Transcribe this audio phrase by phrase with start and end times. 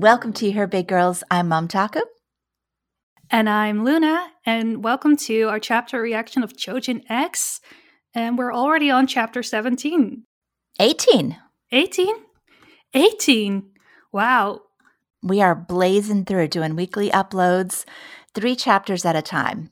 [0.00, 1.22] Welcome to Her Big Girls.
[1.30, 2.00] I'm Mom Taku.
[3.28, 7.60] And I'm Luna, and welcome to our chapter reaction of Chojin X.
[8.14, 10.22] And we're already on chapter 17.
[10.80, 11.36] 18.
[11.70, 12.14] 18?
[12.94, 13.70] 18.
[14.10, 14.62] Wow.
[15.22, 17.84] We are blazing through doing weekly uploads,
[18.34, 19.70] three chapters at a time.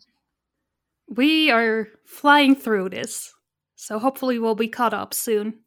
[1.09, 3.33] We are flying through this.
[3.77, 5.61] So hopefully we'll be caught up soon.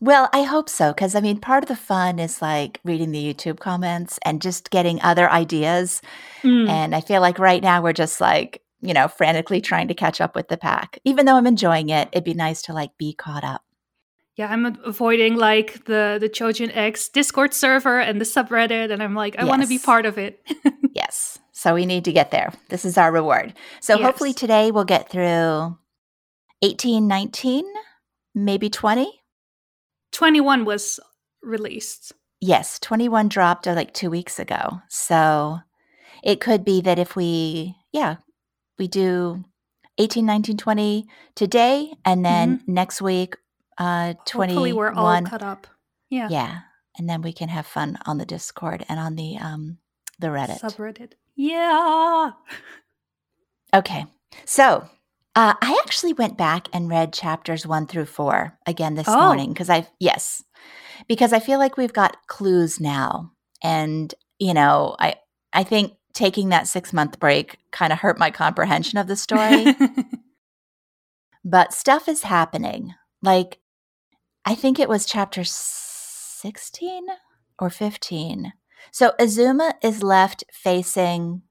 [0.00, 3.34] Well, I hope so, because I mean, part of the fun is like reading the
[3.34, 6.02] YouTube comments and just getting other ideas.
[6.42, 6.68] Mm.
[6.68, 10.20] And I feel like right now we're just like, you know, frantically trying to catch
[10.20, 10.98] up with the pack.
[11.04, 13.62] Even though I'm enjoying it, it'd be nice to like be caught up.
[14.36, 19.14] Yeah, I'm avoiding like the the Chojin X Discord server and the subreddit, and I'm
[19.14, 19.48] like, I yes.
[19.48, 20.44] want to be part of it.
[20.94, 21.38] yes.
[21.52, 22.52] So we need to get there.
[22.68, 23.54] This is our reward.
[23.80, 24.04] So yes.
[24.04, 25.78] hopefully today we'll get through
[26.62, 27.64] 18, 19,
[28.34, 29.23] maybe 20.
[30.14, 30.98] 21 was
[31.42, 32.12] released.
[32.40, 34.80] Yes, 21 dropped uh, like two weeks ago.
[34.88, 35.58] So
[36.22, 38.16] it could be that if we, yeah,
[38.78, 39.44] we do
[39.98, 42.74] 18, 19, 20 today, and then mm-hmm.
[42.74, 43.36] next week,
[43.78, 44.48] uh, 21.
[44.48, 45.66] Hopefully we're all cut up.
[46.10, 46.28] Yeah.
[46.30, 46.60] Yeah.
[46.96, 49.78] And then we can have fun on the Discord and on the um
[50.20, 50.60] the Reddit.
[50.60, 51.12] Subreddit.
[51.36, 52.32] Yeah.
[53.74, 54.06] Okay.
[54.44, 54.88] So
[55.36, 59.26] uh, I actually went back and read chapters one through four again this oh.
[59.26, 60.44] morning because I yes,
[61.08, 65.16] because I feel like we've got clues now, and you know, I
[65.52, 69.74] I think taking that six month break kind of hurt my comprehension of the story.
[71.44, 72.94] but stuff is happening.
[73.20, 73.58] Like,
[74.44, 77.06] I think it was chapter sixteen
[77.58, 78.52] or fifteen.
[78.92, 81.42] So Azuma is left facing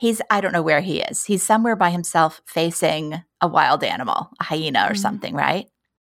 [0.00, 1.24] he's I don't know where he is.
[1.26, 4.96] He's somewhere by himself facing a wild animal, a hyena or mm-hmm.
[4.96, 5.66] something, right?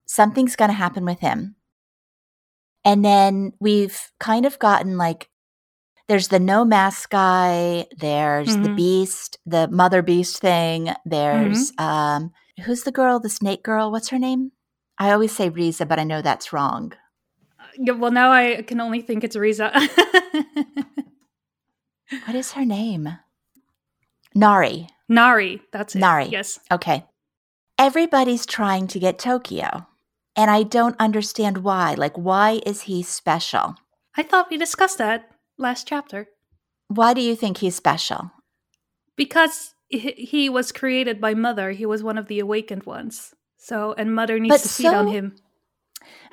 [0.08, 1.56] Something's going to happen with him.
[2.86, 5.30] And then we've kind of gotten like
[6.08, 8.64] there's the no mask guy, there's mm-hmm.
[8.64, 11.84] the beast, the mother beast thing, there's mm-hmm.
[11.84, 12.32] um
[12.66, 14.52] who's the girl, the snake girl, what's her name?
[14.98, 16.94] I always say Riza, but I know that's wrong.
[17.78, 19.72] Yeah, well now I can only think it's Riza.
[22.26, 23.10] what is her name?
[24.36, 24.88] Nari.
[25.10, 26.00] Nari, that's it.
[26.00, 26.26] Nari.
[26.26, 26.60] Yes.
[26.72, 27.06] Okay.
[27.78, 29.88] Everybody's trying to get Tokio.
[30.36, 31.94] And I don't understand why.
[31.94, 33.76] Like, why is he special?
[34.18, 36.28] I thought we discussed that last chapter.
[36.88, 38.32] Why do you think he's special?
[39.16, 41.72] Because he was created by Mother.
[41.72, 43.34] He was one of the awakened ones.
[43.58, 45.36] So, and Mother needs but to feed so, on him.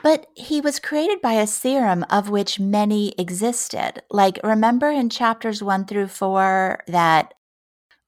[0.02, 4.02] But he was created by a serum of which many existed.
[4.10, 7.34] Like, remember in chapters one through four that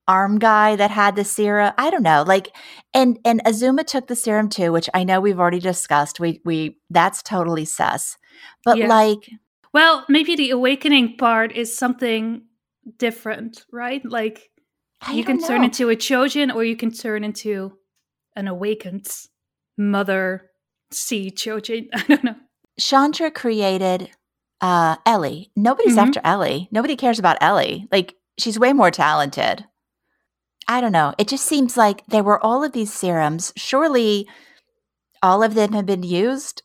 [0.08, 1.72] arm guy that had the serum.
[1.78, 2.24] I don't know.
[2.26, 2.54] Like
[2.94, 6.20] and and Azuma took the serum too, which I know we've already discussed.
[6.20, 8.16] We we that's totally sus.
[8.64, 8.88] But yeah.
[8.88, 9.30] like
[9.72, 12.42] well, maybe the awakening part is something
[12.98, 14.04] different, right?
[14.04, 14.50] Like
[15.00, 15.46] I you can know.
[15.48, 17.72] turn into a Chojin or you can turn into
[18.36, 19.08] an awakened
[19.78, 20.50] mother
[20.90, 21.88] sea Chojin.
[21.94, 22.36] I don't know.
[22.78, 24.10] Chandra created
[24.60, 25.50] uh Ellie.
[25.56, 26.08] Nobody's mm-hmm.
[26.08, 26.68] after Ellie.
[26.70, 27.88] Nobody cares about Ellie.
[27.90, 29.64] Like she's way more talented.
[30.68, 31.14] I don't know.
[31.18, 33.52] It just seems like there were all of these serums.
[33.56, 34.28] Surely
[35.22, 36.62] all of them have been used.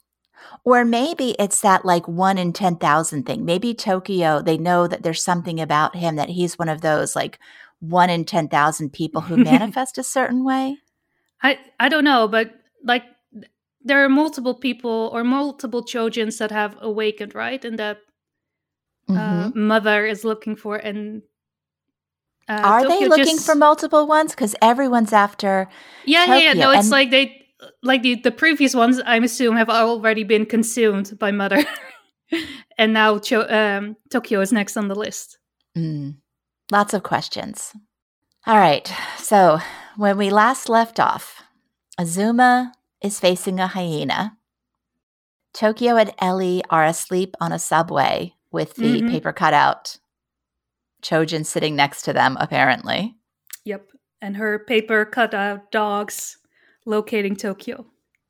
[0.63, 3.45] Or maybe it's that like one in 10,000 thing.
[3.45, 7.39] Maybe Tokio, they know that there's something about him that he's one of those like
[7.79, 10.77] one in 10,000 people who manifest a certain way.
[11.41, 12.51] I, I don't know, but
[12.83, 13.03] like
[13.83, 17.63] there are multiple people or multiple Chojins that have awakened, right?
[17.63, 17.99] And that
[19.09, 19.67] uh, mm-hmm.
[19.67, 20.75] mother is looking for.
[20.75, 21.21] And
[22.49, 23.45] uh, Are Tokio they looking just...
[23.45, 24.31] for multiple ones?
[24.31, 25.67] Because everyone's after.
[26.05, 26.37] Yeah, Tokio.
[26.39, 26.71] yeah, no.
[26.71, 26.89] It's and...
[26.89, 27.45] like they,
[27.83, 28.99] like the the previous ones.
[29.05, 31.63] I assume have already been consumed by Mother,
[32.77, 35.37] and now Cho- um, Tokio is next on the list.
[35.77, 36.17] Mm.
[36.71, 37.73] Lots of questions.
[38.45, 39.59] All right, so
[39.97, 41.43] when we last left off,
[41.97, 42.71] Azuma
[43.01, 44.37] is facing a hyena.
[45.53, 49.09] Tokio and Ellie are asleep on a subway with the mm-hmm.
[49.09, 49.97] paper cutout
[51.07, 53.15] Chojin sitting next to them, apparently.
[53.65, 53.89] Yep.
[54.21, 56.37] And her paper cutout dogs
[56.85, 57.85] locating Tokio.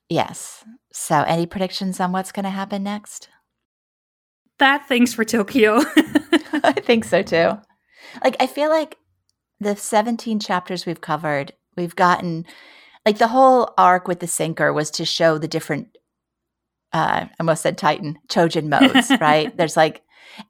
[0.09, 0.63] Yes.
[0.91, 3.29] So, any predictions on what's going to happen next?
[4.57, 5.83] Bad things for Tokio.
[6.63, 7.57] I think so too.
[8.23, 8.97] Like, I feel like
[9.59, 12.45] the 17 chapters we've covered, we've gotten
[13.05, 15.97] like the whole arc with the sinker was to show the different
[16.93, 19.55] uh I almost said Titan Chojin modes, right?
[19.55, 20.01] There's like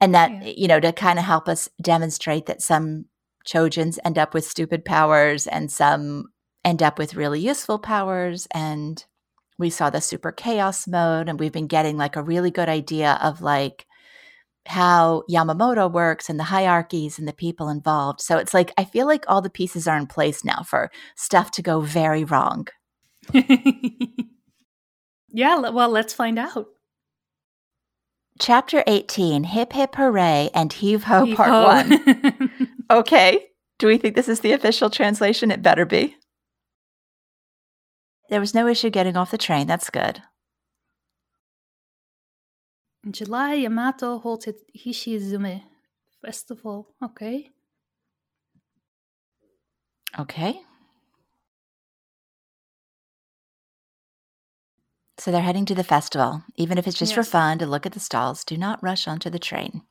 [0.02, 0.54] and that yeah.
[0.56, 3.06] you know to kind of help us demonstrate that some
[3.48, 6.26] chojins end up with stupid powers and some
[6.66, 9.06] end up with really useful powers and
[9.58, 13.18] we saw the super chaos mode and we've been getting like a really good idea
[13.22, 13.86] of like
[14.68, 18.22] how Yamamoto works and the hierarchies and the people involved.
[18.22, 21.52] So it's like I feel like all the pieces are in place now for stuff
[21.52, 22.68] to go very wrong.
[25.30, 26.68] yeah, well, let's find out.
[28.40, 31.64] Chapter 18 Hip Hip Hooray and Heave Ho heave Part ho.
[31.64, 32.70] 1.
[32.92, 33.48] okay.
[33.80, 35.52] Do we think this is the official translation?
[35.52, 36.18] It better be.
[38.30, 39.68] There was no issue getting off the train.
[39.68, 40.22] That's good.
[43.04, 45.64] In July, Yamato holds its Hishizume
[46.22, 46.90] festival.
[47.02, 47.52] Okay.
[50.20, 50.62] Okay.
[55.20, 56.44] So they're heading to the festival.
[56.56, 57.16] Even if it's just yes.
[57.16, 59.82] for fun to look at the stalls, do not rush onto the train.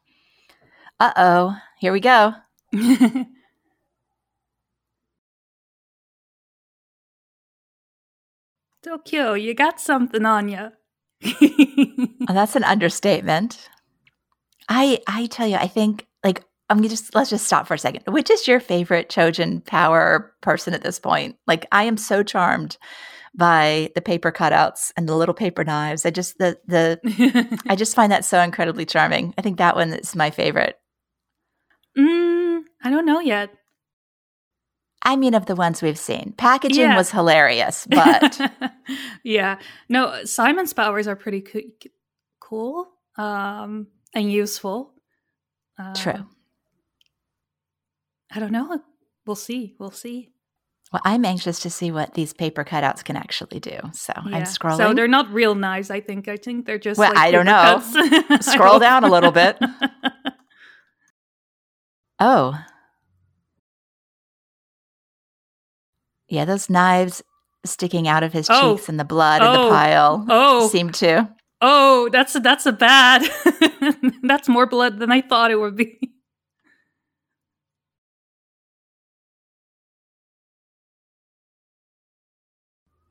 [1.01, 2.35] Uh oh, here we go.
[8.85, 10.71] Tokio, you got something on you
[11.25, 13.69] oh, that's an understatement.
[14.69, 17.79] I I tell you, I think like I'm gonna just let's just stop for a
[17.79, 18.03] second.
[18.13, 21.37] Which is your favorite Chojin power person at this point?
[21.47, 22.77] Like I am so charmed
[23.37, 26.07] by the paper cutouts and the little paper knives.
[26.07, 29.35] I just the the I just find that so incredibly charming.
[29.37, 30.79] I think that one is my favorite.
[31.97, 33.51] Mm, I don't know yet.
[35.03, 36.97] I mean, of the ones we've seen, packaging yeah.
[36.97, 38.41] was hilarious, but
[39.23, 41.89] yeah, no, Simon's powers are pretty co-
[42.41, 44.95] cool um, and useful.
[45.79, 46.27] Uh, True.
[48.33, 48.81] I don't know.
[49.27, 49.75] We'll see.
[49.79, 50.33] We'll see.
[50.93, 53.79] Well, I'm anxious to see what these paper cutouts can actually do.
[53.93, 54.37] So yeah.
[54.37, 54.77] I'm scrolling.
[54.77, 55.91] So they're not real knives.
[55.91, 56.29] I think.
[56.29, 56.99] I think they're just.
[56.99, 57.83] Well, like I don't know.
[58.41, 59.59] Scroll down a little bit.
[62.21, 62.59] oh,
[66.29, 67.23] Yeah, those knives
[67.65, 68.77] sticking out of his oh.
[68.77, 69.47] cheeks and the blood oh.
[69.47, 70.69] and the pile oh.
[70.69, 71.29] seemed to.
[71.61, 73.23] Oh, that's a, that's a bad.
[74.23, 76.06] that's more blood than I thought it would be.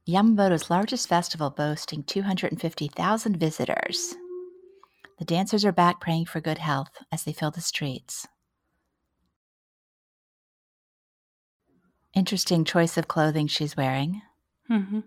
[0.07, 4.15] Yamamoto's largest festival boasting 250,000 visitors.
[5.17, 8.27] The dancers are back praying for good health as they fill the streets.
[12.13, 14.21] Interesting choice of clothing she's wearing.
[14.69, 14.99] Mm-hmm.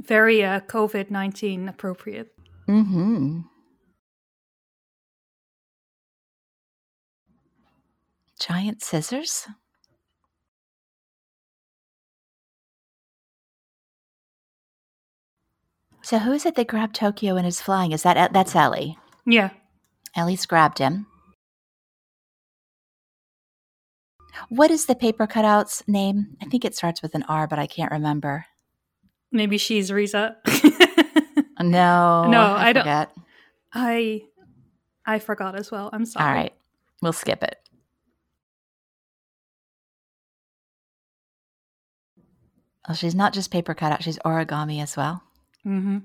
[0.00, 2.32] Very uh, COVID 19 appropriate.
[2.68, 3.40] Mm-hmm.
[8.38, 9.48] Giant scissors?
[16.08, 17.92] So who is it that grabbed Tokio and is flying?
[17.92, 18.96] Is that uh, that's Ellie?
[19.26, 19.50] Yeah.
[20.16, 21.06] Ellie's grabbed him.
[24.48, 26.38] What is the paper cutout's name?
[26.40, 28.46] I think it starts with an R, but I can't remember.
[29.32, 30.38] Maybe she's Riza.
[31.60, 32.84] no, no, I, I don't.
[32.84, 33.12] Forget.
[33.74, 34.22] I
[35.04, 35.90] I forgot as well.
[35.92, 36.26] I'm sorry.
[36.26, 36.54] All right,
[37.02, 37.58] we'll skip it.
[42.88, 45.22] Well, she's not just paper cutout; she's origami as well.
[45.66, 45.98] Mm-hmm.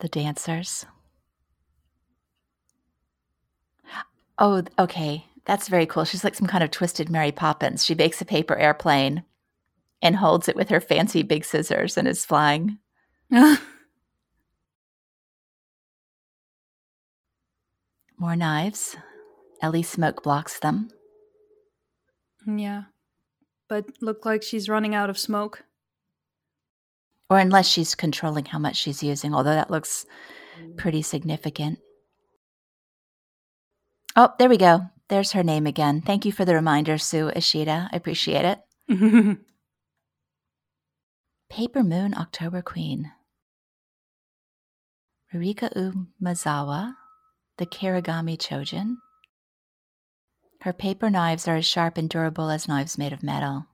[0.00, 0.86] The dancers.
[4.38, 5.26] Oh, okay.
[5.44, 6.04] That's very cool.
[6.04, 7.84] She's like some kind of twisted Mary Poppins.
[7.84, 9.24] She makes a paper airplane
[10.00, 12.78] and holds it with her fancy big scissors and is flying.
[13.30, 13.58] More
[18.36, 18.96] knives.
[19.62, 20.88] Ellie smoke blocks them.
[22.46, 22.84] Yeah.
[23.68, 25.64] But look like she's running out of smoke.
[27.30, 30.04] Or unless she's controlling how much she's using, although that looks
[30.58, 30.76] mm-hmm.
[30.76, 31.78] pretty significant.
[34.16, 34.90] Oh, there we go.
[35.08, 36.02] There's her name again.
[36.02, 37.88] Thank you for the reminder, Sui Ishida.
[37.92, 38.58] I appreciate it.
[41.50, 43.12] Paper Moon October Queen.
[45.32, 45.72] Rurika
[46.20, 46.94] Umazawa,
[47.58, 48.96] the Kirigami Chojin.
[50.62, 53.66] Her paper knives are as sharp and durable as knives made of metal.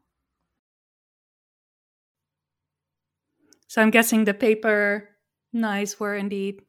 [3.68, 5.08] So I'm guessing the paper
[5.52, 6.62] knives were indeed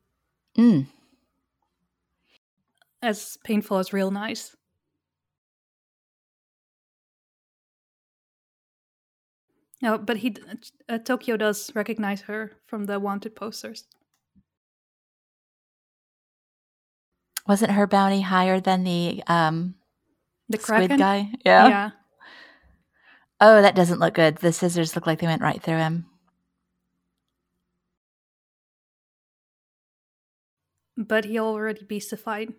[0.57, 0.87] mm
[3.01, 4.55] as painful as real knives.
[9.81, 10.35] No, but he
[10.89, 13.85] uh, Tokio does recognize her from the wanted posters.
[17.47, 19.75] Wasn't her bounty higher than the um
[20.49, 20.97] the squid Kraken?
[20.97, 21.31] guy?
[21.45, 21.67] Yeah.
[21.67, 21.89] Yeah.
[23.39, 24.37] Oh, that doesn't look good.
[24.37, 26.07] The scissors look like they went right through him.
[30.97, 32.53] But he already beastified.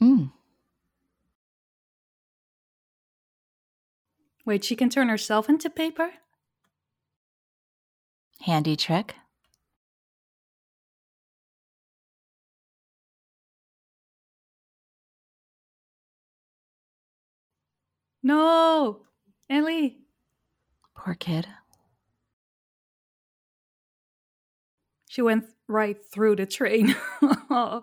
[0.00, 0.32] Mm.
[4.44, 6.10] Wait, she can turn herself into paper?
[8.40, 9.14] Handy trick.
[18.22, 19.02] No,
[19.48, 19.98] Ellie.
[20.96, 21.46] Poor kid.
[25.10, 26.94] She went right through the train.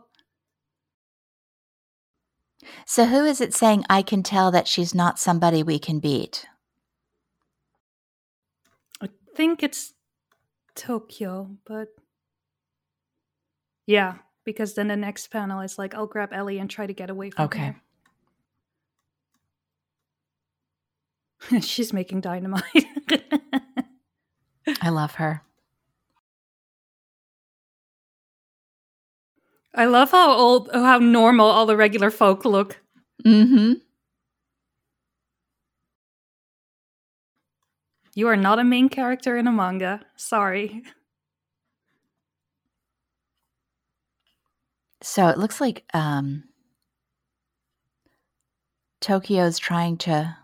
[2.86, 6.46] so, who is it saying, I can tell that she's not somebody we can beat?
[9.02, 9.94] I think it's
[10.74, 11.90] Tokio, but
[13.86, 17.10] yeah, because then the next panel is like, I'll grab Ellie and try to get
[17.10, 17.46] away from her.
[17.48, 17.76] okay.
[21.50, 21.60] her.
[21.62, 22.86] She's making dynamite.
[24.82, 25.44] I love her.
[29.78, 32.82] I love how old, how normal all the regular folk look.
[33.24, 33.74] Mm-hmm.
[38.16, 40.02] You are not a main character in a manga.
[40.16, 40.82] Sorry.
[45.04, 46.46] So it looks like um,
[49.00, 50.38] Tokio's trying to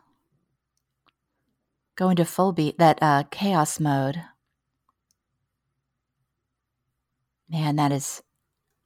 [1.95, 4.21] go into full beat that uh, chaos mode.
[7.49, 8.22] Man, that is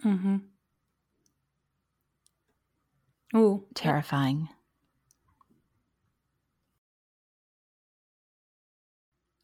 [0.05, 0.37] mm-hmm.
[3.35, 4.49] Ooh, terrifying.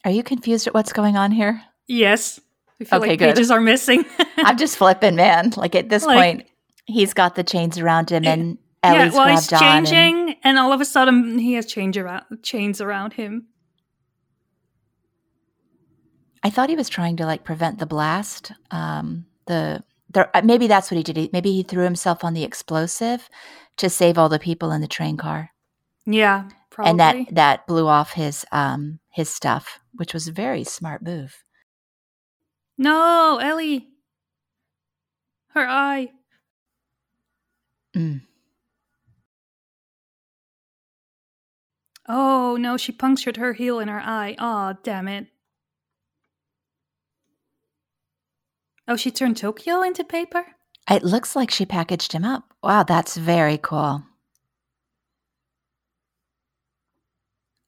[0.06, 1.62] Are you confused at what's going on here?
[1.88, 2.40] Yes.
[2.82, 3.36] I feel okay, like good.
[3.36, 4.06] pages are missing.
[4.38, 5.54] I'm just flipping, man.
[5.56, 6.48] Like at this like, point,
[6.86, 10.74] he's got the chains around him, and Ellie's yeah, well, he's changing, and, and, all
[10.74, 13.48] of a sudden he has change around, chains around him.
[16.44, 18.52] I thought he was trying to like prevent the blast.
[18.72, 21.34] Um, the, the maybe that's what he did.
[21.34, 23.30] Maybe he threw himself on the explosive
[23.78, 25.52] to save all the people in the train car.
[26.06, 26.92] Yeah, probably.
[26.92, 31.44] And that that blew off his um his stuff, which was a very smart move.
[32.78, 33.88] No, Ellie.
[35.50, 36.12] Her eye.
[37.96, 38.22] Mm.
[42.08, 44.36] Oh no, she punctured her heel in her eye.
[44.40, 45.28] Oh, damn it.
[48.88, 50.46] Oh, she turned Tokio into paper?
[50.90, 52.54] It looks like she packaged him up.
[52.62, 54.04] Wow, that's very cool.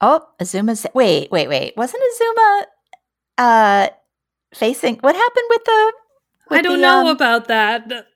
[0.01, 0.85] Oh, Azuma's.
[0.93, 1.75] Wait, wait, wait.
[1.77, 2.65] Wasn't Azuma
[3.37, 3.87] uh,
[4.53, 4.97] facing.
[4.97, 5.93] What happened with the.
[6.49, 7.07] With I don't the, know um...
[7.07, 8.07] about that.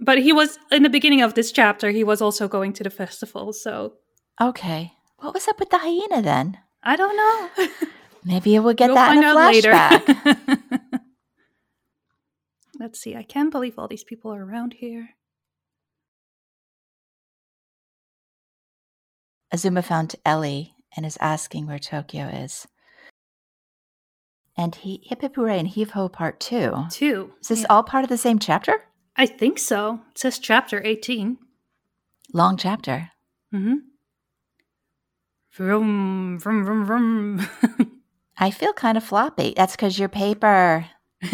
[0.00, 0.58] But he was.
[0.72, 3.94] In the beginning of this chapter, he was also going to the festival, so.
[4.40, 4.92] Okay.
[5.18, 6.58] What was up with the hyena then?
[6.82, 7.68] I don't know.
[8.24, 10.36] Maybe we'll get we'll that in a flashback.
[12.80, 13.14] Let's see.
[13.14, 15.10] I can't believe all these people are around here.
[19.52, 22.66] Azuma found Ellie and is asking where Tokio is.
[24.56, 26.86] And he hip hip hooray and heave ho part two.
[26.90, 27.34] Two.
[27.42, 27.66] Is this yeah.
[27.68, 28.72] all part of the same chapter?
[29.14, 30.00] I think so.
[30.12, 31.36] It says chapter 18.
[32.32, 33.10] Long chapter.
[33.54, 33.74] Mm-hmm.
[35.52, 37.48] Vroom, vroom, vroom, vroom.
[38.38, 39.52] I feel kind of floppy.
[39.54, 40.86] That's because your paper.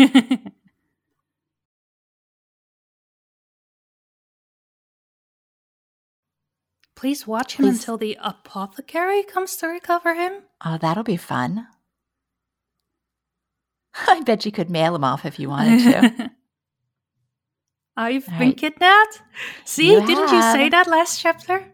[6.96, 7.78] Please watch him Please.
[7.78, 10.42] until the apothecary comes to recover him.
[10.64, 11.66] Oh, that'll be fun.
[14.08, 16.30] I bet you could mail him off if you wanted to.
[17.98, 18.56] I've All been right.
[18.56, 19.22] kidnapped.
[19.64, 20.32] See, you didn't have.
[20.32, 21.64] you say that last chapter?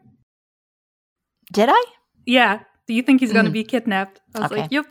[1.52, 1.84] Did I?
[2.26, 2.60] Yeah.
[2.86, 3.54] Do you think he's going to mm.
[3.54, 4.20] be kidnapped?
[4.34, 4.60] I was okay.
[4.62, 4.86] like, "Yep."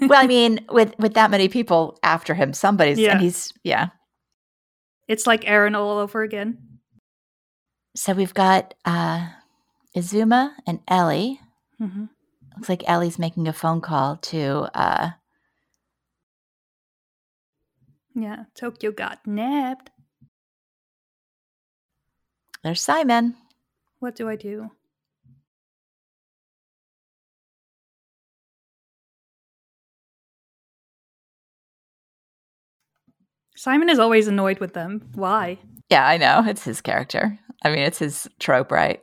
[0.02, 3.12] well, I mean, with with that many people after him, somebody's yeah.
[3.12, 3.88] and he's yeah.
[5.08, 6.58] It's like Eren all over again.
[7.96, 9.28] So we've got uh
[9.94, 11.40] Azuma and Ellie.
[11.80, 12.06] Mm-hmm.
[12.56, 14.68] Looks like Ellie's making a phone call to.
[14.74, 15.10] uh
[18.14, 19.90] Yeah, Tokio got nabbed.
[22.62, 23.36] There's Simon.
[23.98, 24.70] What do I do?
[33.56, 35.08] Simon is always annoyed with them.
[35.14, 35.58] Why?
[35.88, 36.42] Yeah, I know.
[36.46, 37.38] It's his character.
[37.64, 39.00] I mean, it's his trope, right?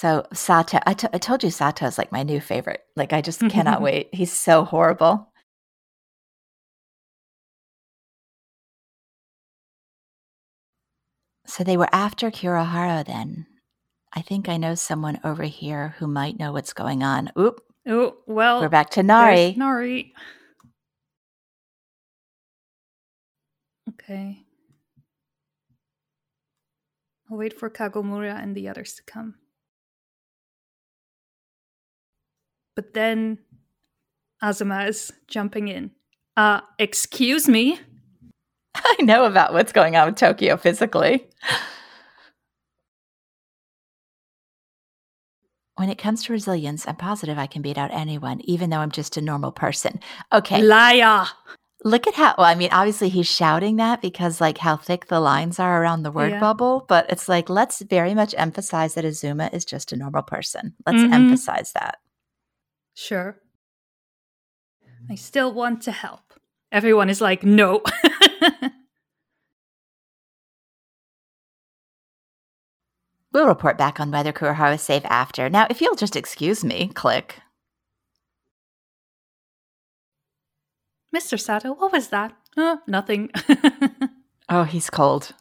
[0.00, 2.84] So Sato, I, t- I told you Sato is like my new favorite.
[2.94, 4.08] Like I just cannot wait.
[4.14, 5.32] He's so horrible.
[11.46, 13.46] So they were after Kurohara then.
[14.12, 17.32] I think I know someone over here who might know what's going on.
[17.36, 17.60] Oop.
[17.88, 18.60] Oh, well.
[18.60, 19.54] We're back to Nari.
[19.56, 20.14] Nari.
[23.88, 24.44] Okay.
[27.28, 29.34] I'll wait for Kagomura and the others to come.
[32.78, 33.38] But then
[34.40, 35.90] Azuma is jumping in.
[36.36, 37.80] Uh, excuse me.
[38.76, 41.26] I know about what's going on with Tokio physically.
[45.74, 48.92] When it comes to resilience, I'm positive I can beat out anyone, even though I'm
[48.92, 49.98] just a normal person.
[50.32, 50.62] Okay.
[50.62, 51.26] Liar.
[51.82, 55.18] Look at how, well, I mean, obviously he's shouting that because, like, how thick the
[55.18, 56.38] lines are around the word yeah.
[56.38, 60.74] bubble, but it's like, let's very much emphasize that Azuma is just a normal person.
[60.86, 61.12] Let's mm-hmm.
[61.12, 61.98] emphasize that.
[62.98, 63.38] Sure.
[65.08, 66.34] I still want to help.
[66.72, 67.80] Everyone is like, no.
[73.32, 75.48] we'll report back on whether Kurohara is safe after.
[75.48, 77.36] Now, if you'll just excuse me, click.
[81.14, 81.38] Mr.
[81.38, 82.36] Sato, what was that?
[82.56, 83.30] Uh, nothing.
[84.48, 85.34] oh, he's cold.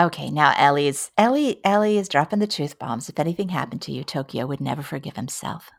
[0.00, 3.10] Okay, now Ellie's Ellie Ellie is dropping the truth bombs.
[3.10, 5.70] If anything happened to you, Tokio would never forgive himself.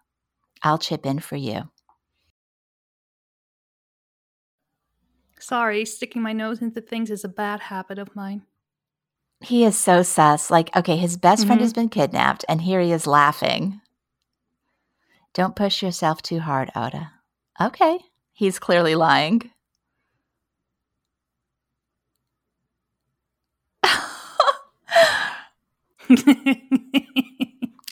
[0.62, 1.70] I'll chip in for you.
[5.40, 8.44] Sorry, sticking my nose into things is a bad habit of mine.
[9.40, 10.52] He is so sus.
[10.52, 11.48] Like, okay, his best mm-hmm.
[11.48, 13.82] friend has been kidnapped, and here he is laughing.
[15.34, 17.12] Don't push yourself too hard, Oda.
[17.60, 17.98] Okay,
[18.34, 19.50] he's clearly lying.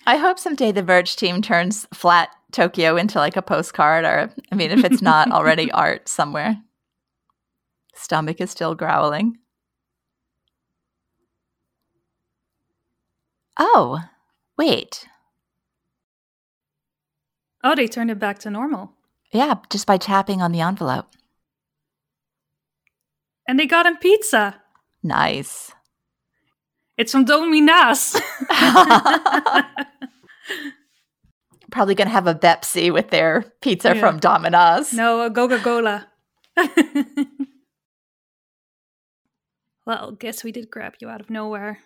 [0.06, 4.56] I hope someday the Verge team turns flat Tokio into like a postcard, or I
[4.56, 6.58] mean, if it's not already art somewhere.
[7.94, 9.38] Stomach is still growling.
[13.58, 14.00] Oh,
[14.58, 15.06] wait.
[17.64, 18.94] Oh, they turned it back to normal.
[19.34, 21.08] Yeah, just by tapping on the envelope.
[23.48, 24.62] And they got him pizza.
[25.04, 25.72] Nice.
[27.00, 28.20] It's from Dominas.
[31.72, 34.02] Probably going to have a Pepsi with their pizza yeah.
[34.02, 34.92] from Domino's.
[34.92, 36.10] No, a Coca Cola.
[39.86, 41.80] well, guess we did grab you out of nowhere.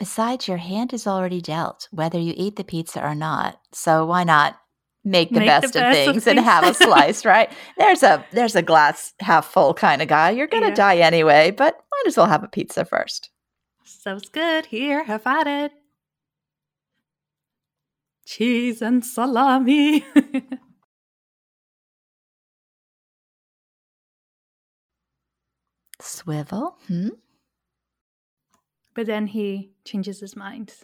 [0.00, 3.60] Besides, your hand is already dealt, whether you eat the pizza or not.
[3.72, 4.59] So why not
[5.04, 7.50] make the, make best, the of things of and have a slice, right?
[7.78, 10.30] There's a there's a glass half full kind of guy.
[10.30, 10.74] You're gonna yeah.
[10.74, 13.30] die anyway, but might as well have a pizza first.
[13.84, 14.66] Sounds good.
[14.66, 15.72] Here, have at it.
[18.26, 20.04] Cheese and salami.
[26.00, 26.78] Swivel?
[26.86, 27.08] Hmm?
[28.94, 30.74] But then he changes his mind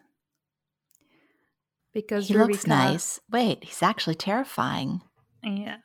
[1.97, 3.21] because he looks nice.
[3.31, 5.01] Wait, he's actually terrifying.
[5.43, 5.79] Yeah.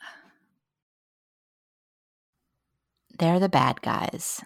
[3.17, 4.41] They're the bad guys.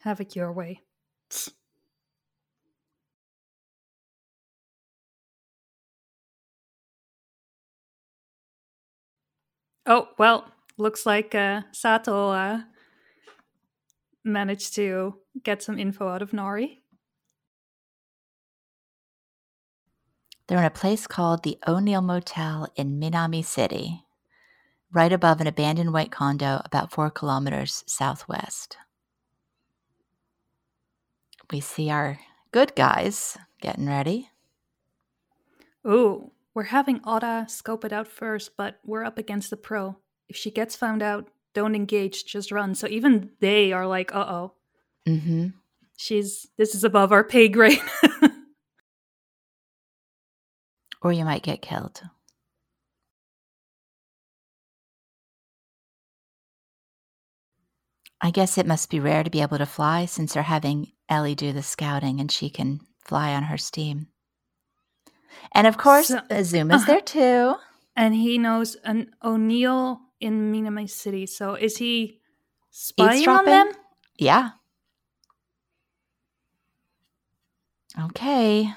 [0.00, 0.80] Have it your way.
[9.86, 12.62] Oh, well, looks like uh, Sato uh,
[14.24, 16.82] managed to get some info out of Nari.
[20.48, 24.04] They're in a place called the O'Neill Motel in Minami City,
[24.90, 28.78] right above an abandoned white condo about four kilometers southwest.
[31.50, 32.18] We see our
[32.50, 34.30] good guys getting ready.
[35.86, 39.96] Ooh, we're having Oda scope it out first, but we're up against the pro.
[40.28, 42.74] If she gets found out, don't engage, just run.
[42.74, 44.52] So even they are like, uh oh.
[45.06, 45.48] Mm-hmm.
[45.96, 47.80] She's this is above our pay grade.
[51.02, 52.02] or you might get killed.
[58.20, 61.36] I guess it must be rare to be able to fly since they're having Ellie
[61.36, 64.08] do the scouting and she can fly on her steam.
[65.52, 67.54] And of course, so, is uh, there too.
[67.96, 71.26] And he knows an O'Neill in Minami City.
[71.26, 72.20] So is he
[72.70, 73.70] spying on them?
[74.16, 74.50] Yeah.
[78.00, 78.72] Okay.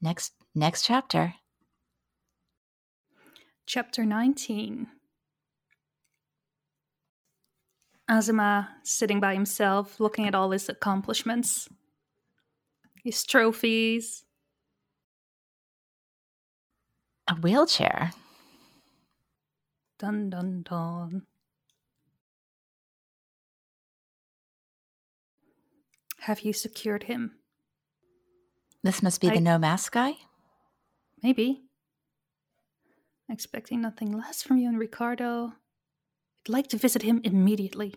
[0.00, 1.34] Next next chapter.
[3.66, 4.88] Chapter 19.
[8.08, 11.68] Azuma sitting by himself, looking at all his accomplishments,
[13.04, 14.24] his trophies.
[17.28, 18.12] A wheelchair.
[19.98, 21.22] Dun dun dun.
[26.20, 27.32] Have you secured him?
[28.82, 30.14] This must be I, the no mask guy?
[31.22, 31.62] Maybe.
[33.28, 35.52] Expecting nothing less from you and Ricardo.
[36.46, 37.94] I'd like to visit him immediately.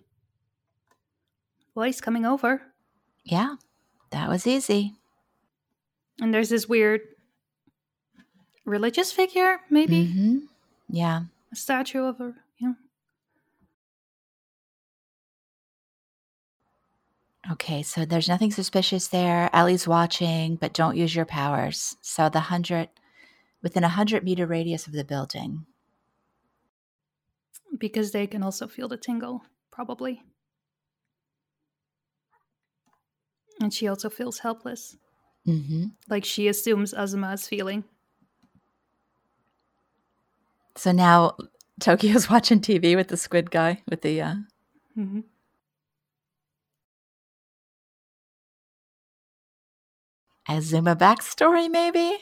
[1.74, 2.62] Well, he's coming over.
[3.24, 3.56] Yeah,
[4.10, 4.96] that was easy.
[6.20, 7.02] And there's this weird
[8.66, 10.08] religious figure, maybe?
[10.08, 10.38] Mm-hmm.
[10.90, 11.22] Yeah.
[11.52, 12.74] A statue of her, yeah.
[17.54, 19.50] Okay, so there's nothing suspicious there.
[19.52, 21.96] Ellie's watching, but don't use your powers.
[22.02, 22.90] So the hundred,
[23.62, 25.66] within a hundred meter radius of the building.
[27.78, 30.24] Because they can also feel the tingle, probably.
[33.62, 34.98] And she also feels helpless.
[35.48, 35.86] Mm-hmm.
[36.10, 37.84] Like she assumes Azuma is feeling.
[40.76, 41.38] So now
[41.80, 44.36] Tokio's watching TV with the squid guy with the uh
[44.98, 45.22] mm-hmm.
[50.50, 52.18] Azuma backstory, maybe?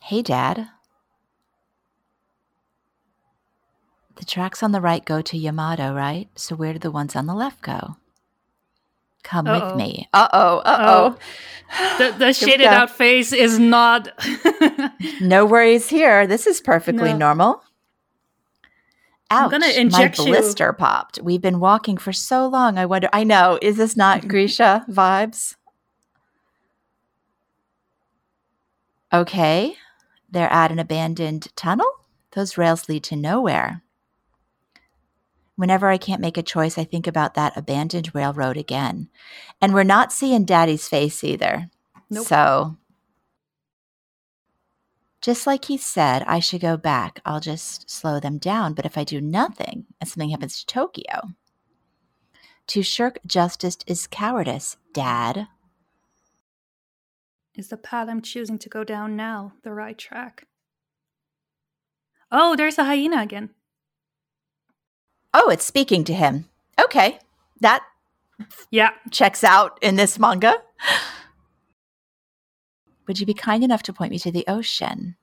[0.00, 0.68] Hey, Dad.
[4.16, 6.28] The tracks on the right go to Yamato, right?
[6.34, 7.96] So where do the ones on the left go?
[9.22, 9.68] Come Uh-oh.
[9.68, 10.08] with me.
[10.12, 10.58] Uh oh.
[10.58, 11.98] Uh oh.
[11.98, 14.08] The, the shaded out face is not.
[15.20, 16.26] no worries here.
[16.26, 17.18] This is perfectly no.
[17.18, 17.62] normal.
[19.30, 20.72] Ouch, I'm gonna inject my blister you.
[20.72, 21.20] popped.
[21.22, 22.76] We've been walking for so long.
[22.78, 23.08] I wonder.
[23.12, 23.58] I know.
[23.62, 25.56] Is this not Grisha vibes?
[29.12, 29.76] Okay,
[30.30, 31.90] they're at an abandoned tunnel.
[32.32, 33.82] Those rails lead to nowhere.
[35.56, 39.08] Whenever I can't make a choice, I think about that abandoned railroad again.
[39.60, 41.70] And we're not seeing Daddy's face either.
[42.08, 42.26] Nope.
[42.26, 42.76] So
[45.20, 47.20] just like he said, I should go back.
[47.26, 48.72] I'll just slow them down.
[48.72, 51.34] But if I do nothing and something happens to Tokio,
[52.68, 55.48] to shirk justice is cowardice, Dad.
[57.60, 60.46] Is the path I'm choosing to go down now the right track?
[62.32, 63.50] Oh, there's a hyena again.
[65.34, 66.48] Oh, it's speaking to him.
[66.82, 67.18] Okay.
[67.60, 67.82] That
[68.70, 70.54] yeah checks out in this manga.
[73.06, 75.16] Would you be kind enough to point me to the ocean?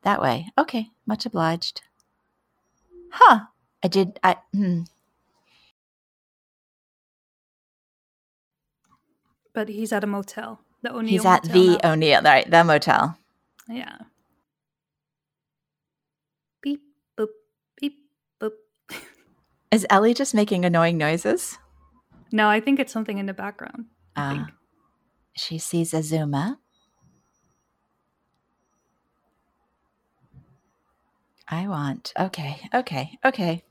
[0.00, 0.48] That way.
[0.56, 1.82] Okay, much obliged.
[3.10, 3.40] Huh.
[3.84, 4.18] I did.
[4.24, 4.38] I.
[4.54, 4.84] Hmm.
[9.52, 10.62] But he's at a motel.
[10.82, 11.10] The O'Neill.
[11.10, 11.92] He's at the now.
[11.92, 12.50] O'Neill, right?
[12.50, 13.16] The motel.
[13.68, 13.96] Yeah.
[16.62, 16.82] Beep
[17.18, 17.28] boop
[17.80, 17.98] beep
[18.40, 18.52] boop.
[19.70, 21.58] Is Ellie just making annoying noises?
[22.32, 23.86] No, I think it's something in the background.
[24.16, 24.44] Uh,
[25.36, 26.58] she sees Azuma.
[31.48, 32.12] I want.
[32.18, 33.62] Okay, okay, okay.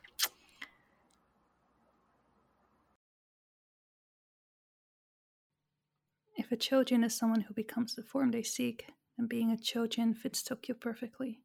[6.52, 8.88] If a Chojin is someone who becomes the form they seek,
[9.18, 11.40] then being a Chojin fits Tokio perfectly.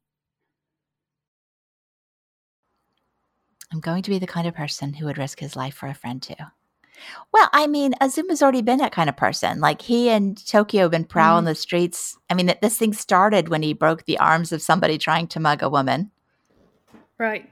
[3.71, 5.93] I'm going to be the kind of person who would risk his life for a
[5.93, 6.35] friend too.
[7.31, 9.61] Well, I mean, Azuma's already been that kind of person.
[9.61, 11.51] Like he and Tokio have been prowling mm-hmm.
[11.51, 12.17] the streets.
[12.29, 15.63] I mean, this thing started when he broke the arms of somebody trying to mug
[15.63, 16.11] a woman.
[17.17, 17.49] Right.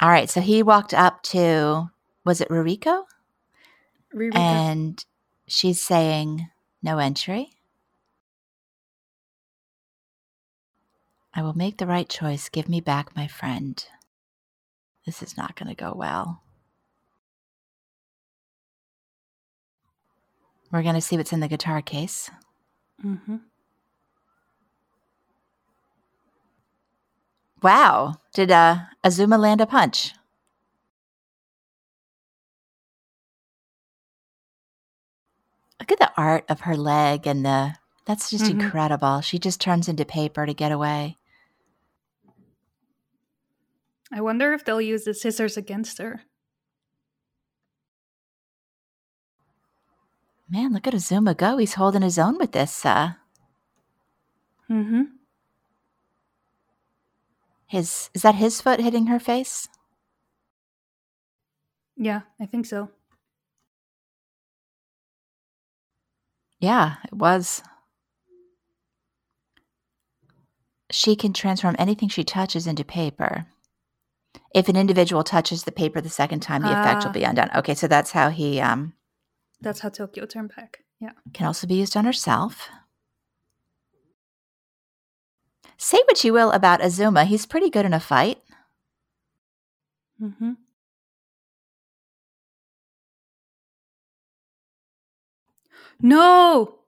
[0.00, 0.28] All right.
[0.28, 1.90] So he walked up to,
[2.24, 3.04] was it Ruriko?
[4.12, 4.36] Ruriko.
[4.36, 5.04] And
[5.52, 6.48] she's saying,
[6.82, 7.50] no entry.
[11.34, 12.48] I will make the right choice.
[12.48, 13.84] Give me back my friend.
[15.06, 16.42] This is not going to go well.
[20.70, 22.30] We're going to see what's in the guitar case.
[23.04, 23.36] Mm-hmm.
[27.62, 28.14] Wow.
[28.32, 30.14] Did uh, Azuma land a punch?
[35.82, 37.74] Look at the art of her leg and the.
[38.04, 38.60] That's just mm-hmm.
[38.60, 39.20] incredible.
[39.20, 41.18] She just turns into paper to get away.
[44.12, 46.22] I wonder if they'll use the scissors against her.
[50.48, 51.56] Man, look at Azuma go.
[51.56, 52.86] He's holding his own with this.
[52.86, 53.14] Uh...
[54.70, 55.02] Mm-hmm.
[57.66, 59.66] His is that his foot hitting her face?
[61.96, 62.88] Yeah, I think so.
[66.62, 67.60] Yeah, it was.
[70.92, 73.46] She can transform anything she touches into paper.
[74.54, 77.14] If an individual touches the paper the second time, the uh, effect will ah.
[77.14, 77.50] be undone.
[77.56, 78.92] Okay, so that's how he um
[79.60, 80.84] That's how Tokio turned back.
[81.00, 81.10] Yeah.
[81.34, 82.68] Can also be used on herself.
[85.76, 88.38] Say what you will about Azuma, he's pretty good in a fight.
[90.22, 90.52] Mm-hmm.
[96.04, 96.80] No!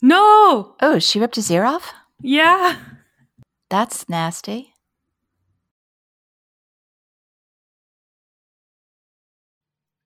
[0.00, 0.76] No!
[0.80, 1.92] Oh, she ripped his ear off?
[2.20, 2.78] Yeah.
[3.68, 4.74] That's nasty.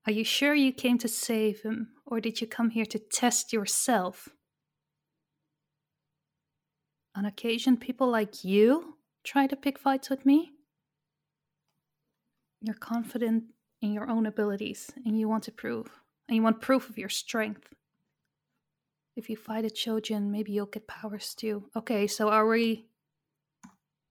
[0.07, 3.53] Are you sure you came to save him, or did you come here to test
[3.53, 4.31] yourself?
[7.15, 10.53] On occasion, people like you try to pick fights with me.
[12.63, 13.45] You're confident
[13.83, 15.91] in your own abilities, and you want to prove,
[16.29, 17.75] and you want proof of your strength.
[19.17, 21.65] If you fight a Chojin, maybe you'll get powers too.
[21.75, 22.85] Okay, so are we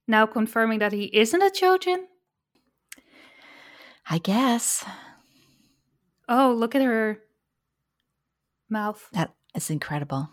[0.07, 2.05] now confirming that he isn't a Chojin?
[4.09, 4.83] I guess.
[6.27, 7.19] Oh, look at her
[8.67, 9.07] mouth.
[9.13, 10.29] That is incredible.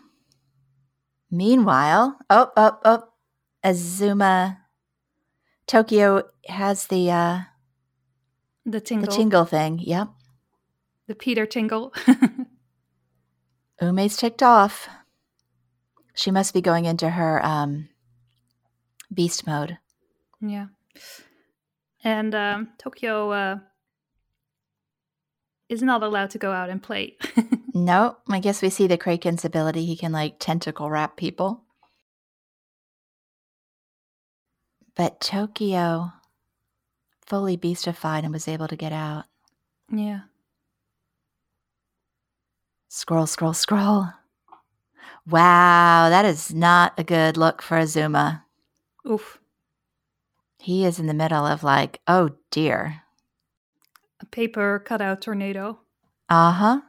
[1.29, 3.03] Meanwhile, oh, oh, oh,
[3.63, 4.59] Azuma,
[5.67, 7.39] Tokio has the uh,
[8.65, 9.79] the tingle, the tingle thing.
[9.79, 10.09] Yep,
[11.07, 11.93] the Peter tingle.
[13.83, 14.87] Ume's ticked off.
[16.13, 17.89] She must be going into her um,
[19.13, 19.77] beast mode.
[20.41, 20.67] Yeah.
[22.03, 23.57] And um, Tokio uh,
[25.69, 27.17] is not allowed to go out and play.
[27.73, 29.85] no, I guess we see the Kraken's ability.
[29.85, 31.63] He can like tentacle wrap people.
[34.95, 36.13] But Tokio
[37.25, 39.25] fully beastified and was able to get out.
[39.91, 40.21] Yeah.
[42.95, 44.05] Scroll, scroll, scroll.
[45.27, 48.45] Wow, that is not a good look for Azuma.
[49.09, 49.39] Oof.
[50.59, 53.01] He is in the middle of like, oh dear.
[54.19, 55.79] A paper cutout tornado.
[56.29, 56.81] Uh huh.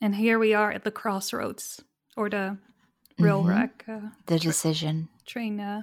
[0.00, 1.82] And here we are at the crossroads
[2.16, 2.56] or the
[3.18, 3.48] rail mm-hmm.
[3.48, 3.84] wreck.
[3.88, 5.08] Uh, the decision.
[5.26, 5.58] Train.
[5.58, 5.82] Uh,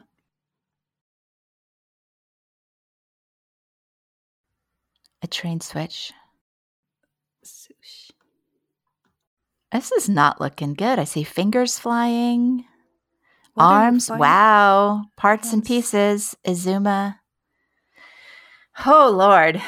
[5.22, 6.14] a train switch.
[9.72, 11.00] This is not looking good.
[11.00, 12.66] I see fingers flying,
[13.54, 14.10] what arms.
[14.10, 15.06] Wow.
[15.16, 15.54] Parts yes.
[15.54, 16.36] and pieces.
[16.46, 17.22] Azuma.
[18.86, 19.62] Oh, Lord.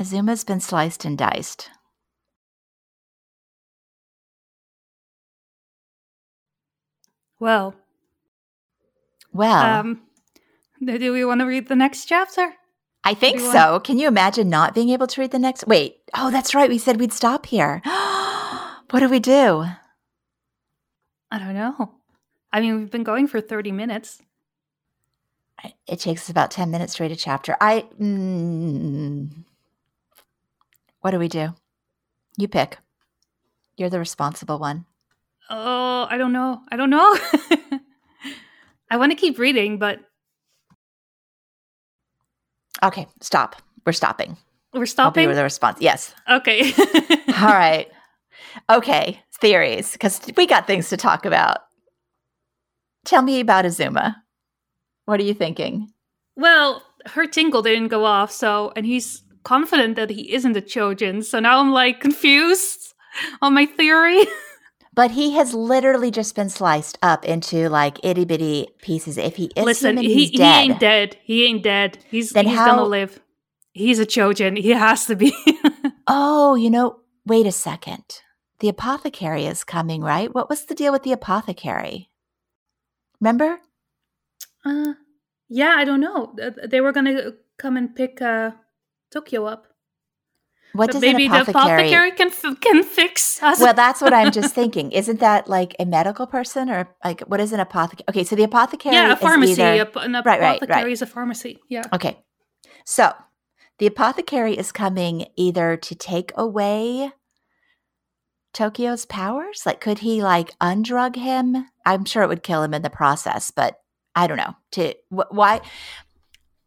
[0.00, 1.70] Azuma's been sliced and diced.
[7.38, 7.74] Well.
[9.32, 9.80] Well.
[9.80, 10.02] Um,
[10.84, 12.54] do we want to read the next chapter?
[13.06, 13.78] I think so.
[13.78, 15.64] Can you imagine not being able to read the next?
[15.68, 15.98] Wait.
[16.12, 16.68] Oh, that's right.
[16.68, 17.80] We said we'd stop here.
[18.90, 19.64] what do we do?
[21.30, 21.92] I don't know.
[22.52, 24.22] I mean, we've been going for 30 minutes.
[25.86, 27.56] It takes us about 10 minutes to read a chapter.
[27.60, 27.86] I.
[28.00, 29.44] Mm,
[31.00, 31.54] what do we do?
[32.36, 32.78] You pick.
[33.76, 34.84] You're the responsible one.
[35.48, 36.62] Oh, I don't know.
[36.72, 37.16] I don't know.
[38.90, 40.00] I want to keep reading, but
[42.82, 43.56] Okay, stop.
[43.84, 44.36] We're stopping.
[44.72, 45.26] We're stopping.
[45.26, 45.78] With the response.
[45.80, 46.14] Yes.
[46.28, 46.72] Okay.
[47.40, 47.88] All right.
[48.70, 49.20] Okay.
[49.38, 51.58] Theories, because we got things to talk about.
[53.04, 54.22] Tell me about Azuma.
[55.04, 55.92] What are you thinking?
[56.36, 61.22] Well, her tingle didn't go off, so and he's confident that he isn't a Chojin.
[61.22, 62.94] So now I'm like confused
[63.42, 64.24] on my theory.
[64.96, 69.18] But he has literally just been sliced up into like itty bitty pieces.
[69.18, 71.18] If he is listen, he, he ain't dead.
[71.22, 71.98] He ain't dead.
[72.10, 73.20] He's then he's how, gonna live.
[73.72, 74.58] He's a Chojin.
[74.58, 75.36] He has to be.
[76.06, 77.00] oh, you know.
[77.26, 78.22] Wait a second.
[78.60, 80.34] The apothecary is coming, right?
[80.34, 82.08] What was the deal with the apothecary?
[83.20, 83.58] Remember?
[84.64, 84.94] Uh,
[85.48, 86.34] yeah, I don't know.
[86.66, 88.52] They were gonna come and pick uh,
[89.12, 89.66] Tokio up.
[90.72, 93.60] What does maybe the apothecary can f- can fix us?
[93.60, 94.92] Well, that's what I'm just thinking.
[94.92, 98.04] Isn't that like a medical person or like what is an apothecary?
[98.10, 99.62] Okay, so the apothecary, yeah, a pharmacy.
[99.62, 100.88] Either, a, an apothecary right, right, right.
[100.88, 101.58] is a pharmacy.
[101.68, 101.82] Yeah.
[101.92, 102.18] Okay,
[102.84, 103.12] so
[103.78, 107.12] the apothecary is coming either to take away
[108.54, 109.64] Tokio's powers.
[109.66, 111.66] Like, could he like undrug him?
[111.84, 113.80] I'm sure it would kill him in the process, but
[114.14, 114.56] I don't know.
[114.72, 115.60] To wh- why?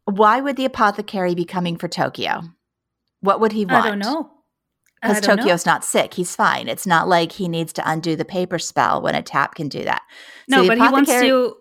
[0.05, 2.53] Why would the apothecary be coming for Tokio?
[3.21, 3.85] What would he want?
[3.85, 4.31] I don't know.
[5.01, 5.73] Because Tokio's know.
[5.73, 6.13] not sick.
[6.13, 6.67] He's fine.
[6.67, 9.83] It's not like he needs to undo the paper spell when a tap can do
[9.85, 10.01] that.
[10.49, 11.55] So no, but he wants to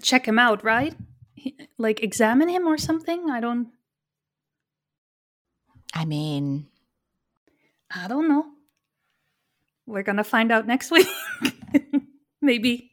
[0.00, 0.94] check him out, right?
[1.34, 3.30] He, like examine him or something?
[3.30, 3.68] I don't.
[5.94, 6.66] I mean,
[7.94, 8.46] I don't know.
[9.86, 11.06] We're going to find out next week.
[12.42, 12.92] Maybe.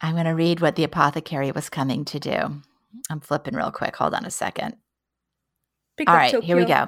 [0.00, 2.62] I'm going to read what the apothecary was coming to do.
[3.10, 3.96] I'm flipping real quick.
[3.96, 4.76] Hold on a second.
[5.98, 6.46] Pick All right, Tokio.
[6.46, 6.86] here we go.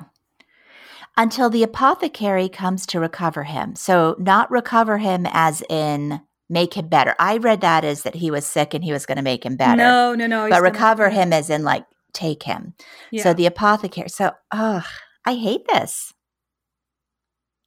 [1.17, 3.75] Until the apothecary comes to recover him.
[3.75, 7.17] So, not recover him as in make him better.
[7.19, 9.57] I read that as that he was sick and he was going to make him
[9.57, 9.77] better.
[9.77, 10.49] No, no, no.
[10.49, 11.23] But recover gonna...
[11.23, 12.75] him as in like take him.
[13.11, 13.25] Yeah.
[13.25, 14.09] So, the apothecary.
[14.09, 14.87] So, ugh,
[15.27, 16.15] I hate this.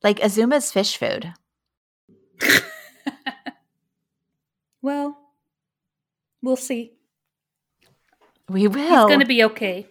[0.01, 1.33] Like Azuma's fish food.
[4.81, 5.17] well,
[6.41, 6.93] we'll see.
[8.49, 8.81] We will.
[8.81, 9.87] He's going to be okay.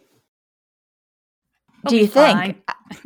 [1.82, 2.62] He'll Do you think?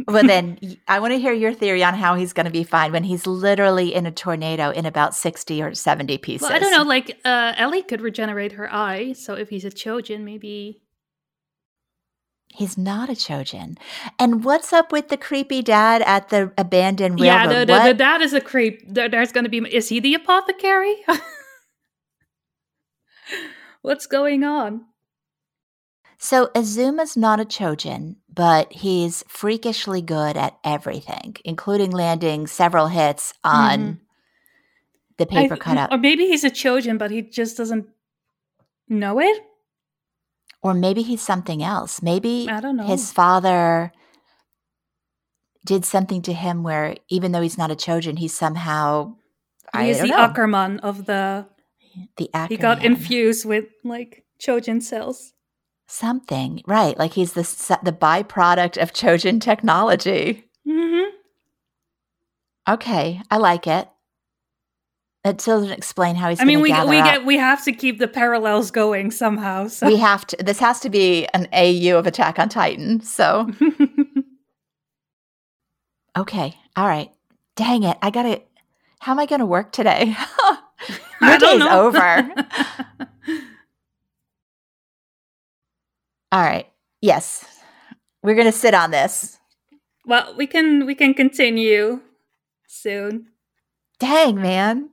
[0.06, 0.58] well, then
[0.88, 3.26] I want to hear your theory on how he's going to be fine when he's
[3.26, 6.42] literally in a tornado in about 60 or 70 pieces.
[6.42, 6.82] Well, I don't know.
[6.82, 9.12] Like, uh, Ellie could regenerate her eye.
[9.12, 10.82] So if he's a Chojin, maybe.
[12.54, 13.76] He's not a Chojin.
[14.18, 17.50] And what's up with the creepy dad at the abandoned railroad?
[17.50, 18.82] Yeah, the, the, the dad is a creep.
[18.86, 19.58] There's going to be.
[19.58, 20.96] Is he the apothecary?
[23.82, 24.86] What's going on?
[26.18, 33.32] So Azuma's not a Chojin, but he's freakishly good at everything, including landing several hits
[33.42, 33.92] on mm-hmm.
[35.16, 35.92] the paper I, cutout.
[35.92, 37.88] Or maybe he's a Chojin, but he just doesn't
[38.88, 39.42] know it.
[40.62, 42.02] Or maybe he's something else.
[42.02, 42.84] Maybe I don't know.
[42.84, 43.90] his father
[45.64, 49.16] did something to him where even though he's not a Chojin, he's somehow
[49.76, 50.18] he is the know.
[50.18, 51.46] Ackerman of the
[52.18, 52.48] the Ackerman.
[52.50, 55.32] He got infused with like Chojin cells.
[55.88, 56.98] Something, right?
[56.98, 57.42] Like he's the
[57.82, 60.48] the byproduct of Chojin technology.
[60.66, 61.10] Mm-hmm.
[62.68, 63.88] Okay, I like it.
[65.24, 66.40] It still doesn't explain how he's.
[66.40, 69.66] I mean, we we get we have to keep the parallels going somehow.
[69.68, 69.86] So.
[69.86, 70.36] We have to.
[70.36, 73.00] This has to be an AU of Attack on Titan.
[73.00, 73.50] So.
[76.16, 76.56] okay.
[76.76, 77.10] All right.
[77.56, 77.96] Dang it!
[78.02, 78.42] I gotta.
[79.00, 80.16] How am I going to work today?
[81.20, 82.30] Your day's over.
[86.32, 86.66] All right.
[87.00, 87.44] Yes.
[88.22, 89.38] We're going to sit on this.
[90.04, 92.00] Well, we can we can continue
[92.68, 93.28] soon.
[93.98, 94.90] Dang, man.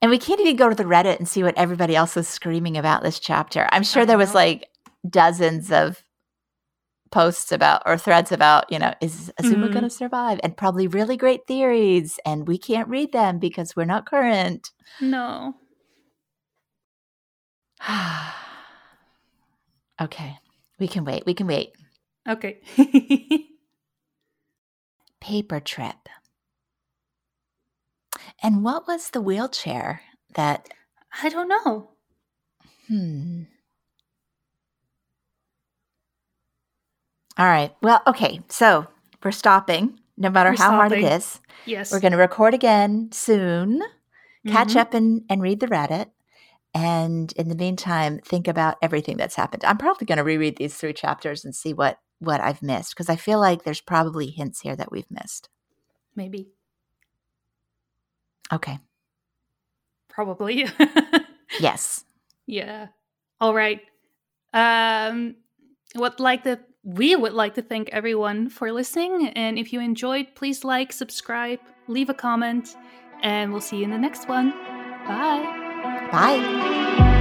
[0.00, 2.76] And we can't even go to the Reddit and see what everybody else is screaming
[2.76, 3.68] about this chapter.
[3.70, 4.68] I'm sure there was like
[5.08, 6.04] dozens of
[7.10, 9.72] posts about or threads about, you know, is Azuma mm-hmm.
[9.72, 10.40] going to survive?
[10.42, 12.18] And probably really great theories.
[12.26, 14.70] And we can't read them because we're not current.
[15.00, 15.54] No.
[20.02, 20.38] okay.
[20.78, 21.24] We can wait.
[21.26, 21.72] We can wait.
[22.28, 22.60] Okay.
[25.20, 26.08] Paper trip.
[28.42, 30.02] And what was the wheelchair
[30.34, 30.68] that?
[31.22, 31.90] I don't know.
[32.88, 33.42] Hmm.
[37.38, 37.74] All right.
[37.82, 38.40] Well, okay.
[38.48, 38.86] So
[39.22, 40.76] we're stopping, no matter we're how stopping.
[40.76, 41.40] hard it is.
[41.64, 41.92] Yes.
[41.92, 43.82] We're going to record again soon,
[44.46, 44.78] catch mm-hmm.
[44.78, 46.10] up and, and read the Reddit.
[46.74, 49.64] And in the meantime, think about everything that's happened.
[49.64, 53.10] I'm probably going to reread these three chapters and see what what I've missed because
[53.10, 55.48] I feel like there's probably hints here that we've missed.
[56.14, 56.48] Maybe.
[58.52, 58.78] Okay.
[60.08, 60.68] Probably.
[61.60, 62.04] yes.
[62.46, 62.88] Yeah.
[63.40, 63.80] All right.
[64.54, 65.34] Um
[65.94, 69.28] what like the we would like to thank everyone for listening.
[69.28, 72.76] And if you enjoyed, please like, subscribe, leave a comment,
[73.22, 74.50] and we'll see you in the next one.
[75.06, 75.61] Bye.
[75.82, 77.11] Bye.